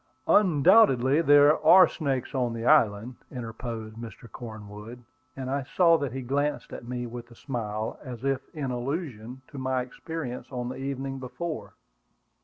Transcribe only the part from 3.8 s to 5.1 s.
Mr. Cornwood;